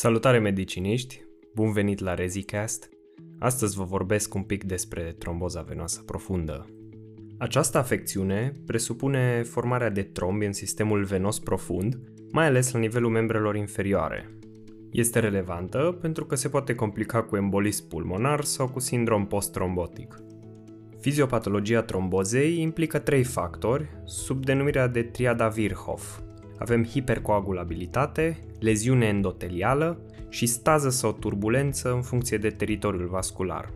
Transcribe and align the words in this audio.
Salutare 0.00 0.38
mediciniști, 0.38 1.24
bun 1.54 1.72
venit 1.72 1.98
la 1.98 2.14
ReziCast. 2.14 2.88
Astăzi 3.38 3.76
vă 3.76 3.84
vorbesc 3.84 4.34
un 4.34 4.42
pic 4.42 4.64
despre 4.64 5.14
tromboza 5.18 5.62
venoasă 5.62 6.02
profundă. 6.06 6.66
Această 7.38 7.78
afecțiune 7.78 8.52
presupune 8.66 9.42
formarea 9.42 9.90
de 9.90 10.02
trombi 10.02 10.44
în 10.44 10.52
sistemul 10.52 11.04
venos 11.04 11.38
profund, 11.38 11.98
mai 12.32 12.46
ales 12.46 12.72
la 12.72 12.78
nivelul 12.78 13.10
membrelor 13.10 13.56
inferioare. 13.56 14.38
Este 14.90 15.18
relevantă 15.18 15.98
pentru 16.00 16.24
că 16.24 16.34
se 16.34 16.48
poate 16.48 16.74
complica 16.74 17.22
cu 17.22 17.36
embolism 17.36 17.88
pulmonar 17.88 18.44
sau 18.44 18.68
cu 18.68 18.80
sindrom 18.80 19.26
post-trombotic. 19.26 20.22
Fiziopatologia 21.00 21.82
trombozei 21.82 22.60
implică 22.60 22.98
trei 22.98 23.24
factori 23.24 23.88
sub 24.04 24.44
denumirea 24.44 24.86
de 24.86 25.02
triada 25.02 25.48
Virchow, 25.48 25.98
avem 26.58 26.84
hipercoagulabilitate, 26.84 28.38
leziune 28.60 29.06
endotelială 29.06 30.00
și 30.28 30.46
stază 30.46 30.90
sau 30.90 31.12
turbulență 31.12 31.92
în 31.92 32.02
funcție 32.02 32.38
de 32.38 32.50
teritoriul 32.50 33.08
vascular. 33.08 33.72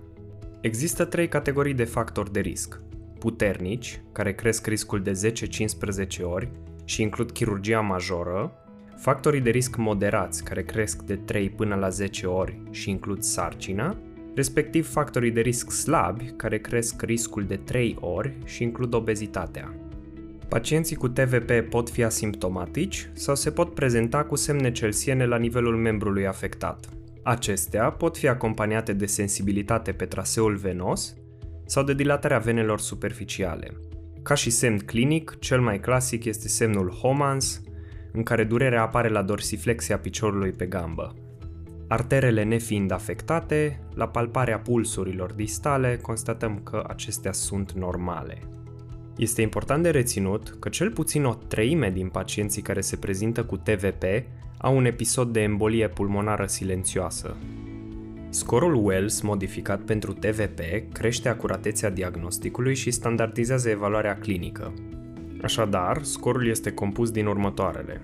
Există 0.61 1.05
trei 1.05 1.29
categorii 1.29 1.75
de 1.75 1.85
factori 1.85 2.33
de 2.33 2.41
risc. 2.41 2.81
Puternici, 3.19 4.01
care 4.13 4.35
cresc 4.35 4.67
riscul 4.67 5.03
de 5.03 5.33
10-15 6.21 6.23
ori 6.23 6.51
și 6.85 7.03
includ 7.03 7.31
chirurgia 7.31 7.81
majoră, 7.81 8.53
factorii 8.97 9.41
de 9.41 9.51
risc 9.51 9.77
moderați, 9.77 10.45
care 10.45 10.63
cresc 10.63 11.03
de 11.03 11.17
3 11.17 11.51
până 11.51 11.75
la 11.75 11.89
10 11.89 12.27
ori 12.27 12.63
și 12.71 12.91
includ 12.91 13.23
sarcina, 13.23 13.97
respectiv 14.35 14.89
factorii 14.91 15.31
de 15.31 15.41
risc 15.41 15.71
slabi, 15.71 16.33
care 16.37 16.59
cresc 16.59 17.03
riscul 17.03 17.45
de 17.45 17.57
3 17.57 17.97
ori 18.01 18.37
și 18.45 18.63
includ 18.63 18.95
obezitatea. 18.95 19.75
Pacienții 20.53 20.97
cu 20.97 21.09
TVP 21.09 21.69
pot 21.71 21.91
fi 21.91 22.03
asimptomatici 22.03 23.09
sau 23.13 23.35
se 23.35 23.51
pot 23.51 23.75
prezenta 23.75 24.25
cu 24.25 24.37
semne 24.37 24.73
celsiene 24.73 25.27
la 25.27 25.37
nivelul 25.37 25.77
membrului 25.77 26.27
afectat. 26.27 26.89
Acestea 27.23 27.91
pot 27.91 28.17
fi 28.17 28.29
acompaniate 28.29 28.93
de 28.93 29.07
sensibilitate 29.07 29.93
pe 29.93 30.05
traseul 30.05 30.57
venos 30.57 31.15
sau 31.67 31.85
de 31.85 31.95
dilatarea 31.95 32.39
venelor 32.39 32.81
superficiale. 32.81 33.73
Ca 34.23 34.35
și 34.35 34.51
semn 34.51 34.79
clinic, 34.79 35.37
cel 35.39 35.61
mai 35.61 35.81
clasic 35.81 36.25
este 36.25 36.49
semnul 36.49 36.91
Homans, 36.91 37.63
în 38.13 38.23
care 38.23 38.45
durerea 38.45 38.83
apare 38.83 39.09
la 39.09 39.23
dorsiflexia 39.23 39.99
piciorului 39.99 40.51
pe 40.51 40.67
gambă. 40.67 41.15
Arterele 41.89 42.43
nefiind 42.43 42.91
afectate, 42.91 43.81
la 43.95 44.09
palparea 44.09 44.59
pulsurilor 44.59 45.33
distale 45.33 45.99
constatăm 46.03 46.61
că 46.63 46.85
acestea 46.89 47.33
sunt 47.33 47.73
normale. 47.73 48.39
Este 49.17 49.43
important 49.43 49.83
de 49.83 49.91
reținut 49.91 50.57
că 50.59 50.69
cel 50.69 50.91
puțin 50.91 51.25
o 51.25 51.35
treime 51.35 51.91
din 51.91 52.09
pacienții 52.09 52.63
care 52.63 52.81
se 52.81 52.97
prezintă 52.97 53.45
cu 53.45 53.57
TVP 53.57 54.03
au 54.57 54.77
un 54.77 54.85
episod 54.85 55.33
de 55.33 55.41
embolie 55.41 55.89
pulmonară 55.89 56.47
silențioasă. 56.47 57.37
Scorul 58.29 58.87
Wells 58.87 59.21
modificat 59.21 59.81
pentru 59.81 60.13
TVP 60.13 60.61
crește 60.93 61.29
acuratețea 61.29 61.91
diagnosticului 61.91 62.75
și 62.75 62.91
standardizează 62.91 63.69
evaluarea 63.69 64.17
clinică. 64.17 64.73
Așadar, 65.43 66.03
scorul 66.03 66.49
este 66.49 66.73
compus 66.73 67.11
din 67.11 67.27
următoarele. 67.27 68.01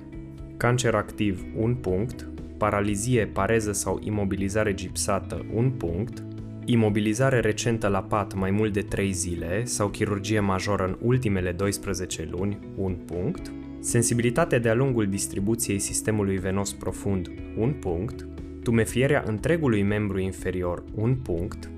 Cancer 0.57 0.95
activ 0.95 1.45
1 1.57 1.75
punct, 1.75 2.29
paralizie, 2.57 3.27
pareză 3.27 3.73
sau 3.73 4.01
imobilizare 4.03 4.75
gipsată 4.75 5.47
1 5.55 5.71
punct, 5.71 6.25
imobilizare 6.71 7.41
recentă 7.41 7.89
la 7.89 8.03
pat 8.03 8.35
mai 8.35 8.51
mult 8.51 8.73
de 8.73 8.83
3 8.83 9.13
zile 9.13 9.65
sau 9.65 9.89
chirurgie 9.89 10.41
majoră 10.41 10.85
în 10.85 10.97
ultimele 11.01 11.53
12 11.53 12.29
luni, 12.31 12.59
un 12.77 12.95
punct, 12.95 13.53
sensibilitate 13.81 14.59
de-a 14.59 14.75
lungul 14.75 15.07
distribuției 15.07 15.79
sistemului 15.79 16.39
venos 16.39 16.73
profund, 16.73 17.31
un 17.57 17.73
punct, 17.73 18.27
tumefierea 18.63 19.23
întregului 19.27 19.83
membru 19.83 20.19
inferior, 20.19 20.85
un 20.95 21.15
punct, 21.15 21.71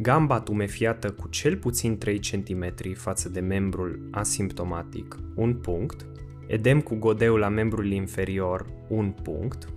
gamba 0.00 0.40
tumefiată 0.40 1.10
cu 1.10 1.28
cel 1.28 1.56
puțin 1.56 1.98
3 1.98 2.18
cm 2.18 2.72
față 2.94 3.28
de 3.28 3.40
membrul 3.40 4.08
asimptomatic, 4.10 5.16
un 5.34 5.54
punct, 5.54 6.06
edem 6.46 6.80
cu 6.80 6.94
godeu 6.94 7.36
la 7.36 7.48
membrul 7.48 7.90
inferior, 7.90 8.66
un 8.88 9.14
punct, 9.22 9.68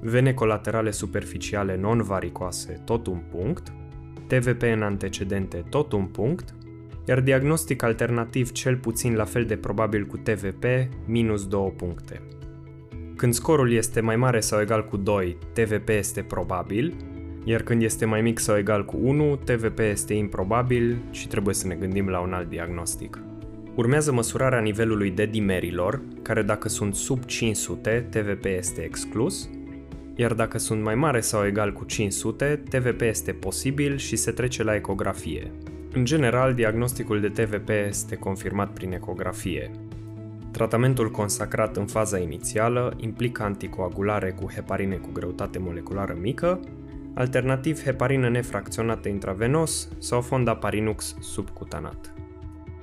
vene 0.00 0.32
colaterale 0.32 0.90
superficiale 0.90 1.76
non-varicoase, 1.76 2.82
tot 2.84 3.06
un 3.06 3.22
punct, 3.30 3.72
TVP 4.32 4.62
în 4.62 4.82
antecedente 4.82 5.64
tot 5.68 5.92
un 5.92 6.04
punct, 6.04 6.54
iar 7.08 7.20
diagnostic 7.20 7.82
alternativ 7.82 8.52
cel 8.52 8.76
puțin 8.76 9.14
la 9.14 9.24
fel 9.24 9.44
de 9.44 9.56
probabil 9.56 10.06
cu 10.06 10.16
TVP, 10.16 10.64
minus 11.06 11.46
2 11.46 11.72
puncte. 11.76 12.20
Când 13.16 13.34
scorul 13.34 13.72
este 13.72 14.00
mai 14.00 14.16
mare 14.16 14.40
sau 14.40 14.60
egal 14.60 14.84
cu 14.84 14.96
2, 14.96 15.36
TVP 15.52 15.88
este 15.88 16.22
probabil, 16.22 16.94
iar 17.44 17.62
când 17.62 17.82
este 17.82 18.04
mai 18.04 18.20
mic 18.22 18.38
sau 18.38 18.56
egal 18.56 18.84
cu 18.84 18.96
1, 19.02 19.36
TVP 19.36 19.78
este 19.78 20.14
improbabil 20.14 20.96
și 21.10 21.28
trebuie 21.28 21.54
să 21.54 21.66
ne 21.66 21.74
gândim 21.74 22.08
la 22.08 22.20
un 22.20 22.32
alt 22.32 22.48
diagnostic. 22.48 23.18
Urmează 23.74 24.12
măsurarea 24.12 24.60
nivelului 24.60 25.10
de 25.10 25.26
dimerilor, 25.26 26.02
care 26.22 26.42
dacă 26.42 26.68
sunt 26.68 26.94
sub 26.94 27.24
500, 27.24 28.06
TVP 28.10 28.44
este 28.44 28.80
exclus, 28.80 29.48
iar 30.14 30.32
dacă 30.32 30.58
sunt 30.58 30.82
mai 30.82 30.94
mare 30.94 31.20
sau 31.20 31.46
egal 31.46 31.72
cu 31.72 31.84
500, 31.84 32.62
TVP 32.68 33.00
este 33.00 33.32
posibil 33.32 33.96
și 33.96 34.16
se 34.16 34.30
trece 34.30 34.62
la 34.62 34.74
ecografie. 34.74 35.50
În 35.94 36.04
general, 36.04 36.54
diagnosticul 36.54 37.20
de 37.20 37.28
TVP 37.28 37.68
este 37.68 38.16
confirmat 38.16 38.72
prin 38.72 38.92
ecografie. 38.92 39.70
Tratamentul 40.50 41.10
consacrat 41.10 41.76
în 41.76 41.86
faza 41.86 42.18
inițială 42.18 42.96
implică 42.96 43.42
anticoagulare 43.42 44.30
cu 44.30 44.50
heparine 44.50 44.96
cu 44.96 45.08
greutate 45.12 45.58
moleculară 45.58 46.16
mică, 46.20 46.60
alternativ 47.14 47.82
heparină 47.82 48.28
nefracționată 48.28 49.08
intravenos 49.08 49.88
sau 49.98 50.20
fondaparinux 50.20 51.16
subcutanat. 51.20 52.14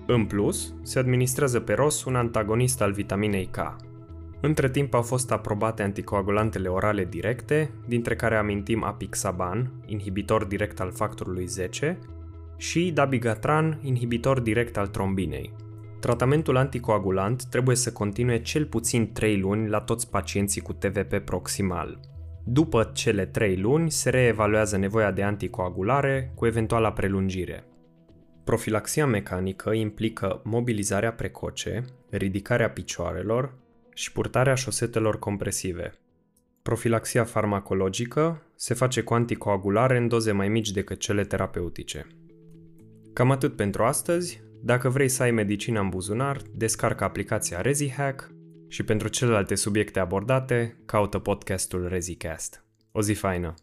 În 0.06 0.26
plus, 0.26 0.74
se 0.82 1.00
administrează 1.00 1.60
pe 1.60 1.74
ROS 1.74 2.04
un 2.04 2.16
antagonist 2.16 2.82
al 2.82 2.92
vitaminei 2.92 3.50
K, 3.52 3.76
între 4.42 4.70
timp 4.70 4.94
au 4.94 5.02
fost 5.02 5.32
aprobate 5.32 5.84
anticoagulantele 5.84 6.68
orale 6.68 7.06
directe, 7.06 7.72
dintre 7.88 8.16
care 8.16 8.36
amintim 8.36 8.84
apixaban, 8.84 9.72
inhibitor 9.86 10.46
direct 10.46 10.80
al 10.80 10.92
factorului 10.92 11.46
10, 11.46 12.00
și 12.58 12.92
dabigatran, 12.92 13.80
inhibitor 13.82 14.40
direct 14.40 14.78
al 14.78 14.88
trombinei. 14.88 15.54
Tratamentul 16.00 16.58
anticoagulant 16.58 17.46
trebuie 17.46 17.76
să 17.76 17.92
continue 17.92 18.42
cel 18.42 18.66
puțin 18.66 19.12
3 19.12 19.40
luni 19.40 19.70
la 19.70 19.80
toți 19.80 20.10
pacienții 20.10 20.62
cu 20.62 20.74
TVP 20.74 21.18
proximal. 21.18 22.00
După 22.46 22.92
cele 22.94 23.26
3 23.26 23.58
luni 23.58 23.92
se 23.92 24.10
reevaluează 24.10 24.78
nevoia 24.78 25.12
de 25.12 25.24
anticoagulare 25.24 26.32
cu 26.36 26.46
eventuala 26.46 26.92
prelungire. 26.92 27.64
Profilaxia 28.44 29.06
mecanică 29.06 29.72
implică 29.72 30.42
mobilizarea 30.44 31.14
precoce, 31.14 31.86
ridicarea 32.10 32.70
picioarelor, 32.70 33.54
și 34.00 34.12
purtarea 34.12 34.56
șosetelor 34.56 35.20
compresive. 35.20 35.94
Profilaxia 36.62 37.24
farmacologică 37.24 38.44
se 38.56 38.74
face 38.74 39.02
cu 39.02 39.14
anticoagulare 39.14 39.98
în 39.98 40.08
doze 40.08 40.32
mai 40.32 40.48
mici 40.48 40.72
decât 40.72 41.00
cele 41.00 41.24
terapeutice. 41.24 42.08
Cam 43.14 43.32
atât 43.32 43.56
pentru 43.56 43.84
astăzi. 43.84 44.42
Dacă 44.62 44.90
vrei 44.90 45.10
să 45.10 45.24
ai 45.24 45.32
medicina 45.32 45.80
în 45.80 45.90
buzunar, 45.90 46.42
descarcă 46.54 47.04
aplicația 47.04 47.62
ReziHack 47.62 48.32
și 48.68 48.84
pentru 48.84 49.08
celelalte 49.08 49.56
subiecte 49.56 50.00
abordate, 50.00 50.82
caută 50.86 51.20
podcastul 51.20 51.88
ReziCast. 51.88 52.64
O 52.92 53.02
zi 53.02 53.14
faină! 53.14 53.54